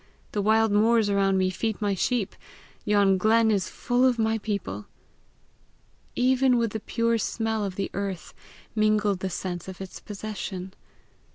[0.31, 2.35] The wild moors around me feed my sheep!
[2.85, 4.87] Yon glen is full of my people!"
[6.15, 8.33] Even with the pure smell of the earth,
[8.73, 10.73] mingled the sense of its possession.